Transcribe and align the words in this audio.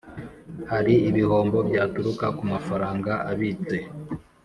Hari 0.71 0.93
ibihombo 1.09 1.57
byaturuka 1.69 2.25
ku 2.37 2.43
mafaranga 2.53 3.11
abitse 3.31 3.77